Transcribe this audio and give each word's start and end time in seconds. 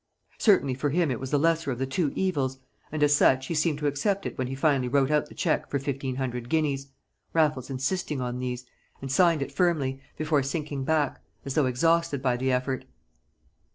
Certainly 0.39 0.73
for 0.73 0.89
him 0.89 1.11
it 1.11 1.19
was 1.19 1.29
the 1.29 1.37
lesser 1.37 1.69
of 1.69 1.77
the 1.77 1.85
two 1.85 2.11
evils, 2.15 2.57
and 2.91 3.03
as 3.03 3.15
such 3.15 3.45
he 3.45 3.53
seemed 3.53 3.77
to 3.77 3.85
accept 3.85 4.25
it 4.25 4.35
when 4.35 4.47
he 4.47 4.55
finally 4.55 4.87
wrote 4.87 5.11
out 5.11 5.27
the 5.27 5.35
cheque 5.35 5.69
for 5.69 5.77
fifteen 5.77 6.15
hundred 6.15 6.49
guineas 6.49 6.87
(Raffles 7.33 7.69
insisting 7.69 8.19
on 8.19 8.39
these), 8.39 8.65
and 8.99 9.11
signed 9.11 9.43
it 9.43 9.51
firmly 9.51 10.01
before 10.17 10.41
sinking 10.41 10.85
back 10.85 11.21
as 11.45 11.53
though 11.53 11.67
exhausted 11.67 12.19
by 12.19 12.35
the 12.35 12.51
effort. 12.51 12.85